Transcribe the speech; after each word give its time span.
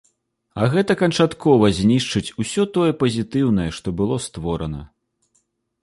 А 0.61 0.69
гэта 0.75 0.95
канчаткова 1.01 1.69
знішчыць 1.79 2.33
усё 2.45 2.65
тое 2.79 2.91
пазітыўнае, 3.05 3.69
што 3.81 3.87
было 4.01 4.15
створана. 4.27 4.81